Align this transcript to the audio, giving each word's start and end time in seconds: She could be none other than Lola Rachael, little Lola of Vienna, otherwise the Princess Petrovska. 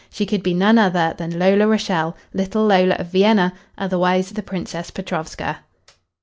She 0.09 0.25
could 0.25 0.41
be 0.41 0.55
none 0.55 0.79
other 0.79 1.13
than 1.15 1.37
Lola 1.37 1.67
Rachael, 1.67 2.17
little 2.33 2.65
Lola 2.65 2.95
of 2.95 3.11
Vienna, 3.11 3.53
otherwise 3.77 4.31
the 4.31 4.41
Princess 4.41 4.89
Petrovska. 4.89 5.59